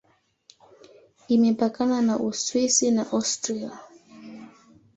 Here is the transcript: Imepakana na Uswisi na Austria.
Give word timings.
Imepakana 1.35 1.97
na 2.07 2.15
Uswisi 2.29 2.87
na 2.95 3.03
Austria. 3.17 3.71